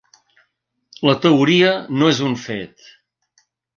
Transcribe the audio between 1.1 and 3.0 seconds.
teoria no és un fet.